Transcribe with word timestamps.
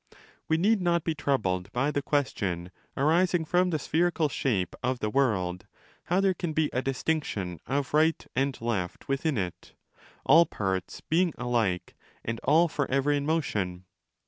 We 0.47 0.57
need 0.57 0.81
not 0.81 1.03
be 1.03 1.13
troubled 1.13 1.71
by 1.73 1.91
the 1.91 2.01
question, 2.01 2.71
arising 2.97 3.45
from 3.45 3.69
the 3.69 3.77
spherical 3.77 4.29
shape 4.29 4.75
of 4.81 4.97
the 4.97 5.11
world, 5.11 5.67
how 6.05 6.19
there 6.21 6.33
can 6.33 6.53
be 6.53 6.71
a 6.73 6.81
distinction 6.81 7.59
of 7.67 7.93
right 7.93 8.25
and 8.35 8.59
left 8.59 9.07
within 9.07 9.37
it, 9.37 9.73
all 10.25 10.47
parts 10.47 11.01
being 11.01 11.35
alike 11.37 11.93
and 12.25 12.39
all 12.39 12.67
for 12.67 12.89
ever 12.89 13.11
in 13.11 13.27
motion. 13.27 13.85